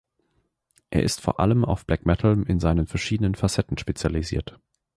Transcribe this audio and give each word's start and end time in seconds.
Es 0.89 1.03
ist 1.03 1.21
vor 1.21 1.39
allem 1.39 1.63
auf 1.63 1.85
Black 1.85 2.07
Metal 2.07 2.41
in 2.47 2.59
seinen 2.59 2.87
verschiedenen 2.87 3.35
Facetten 3.35 3.77
spezialisiert. 3.77 4.59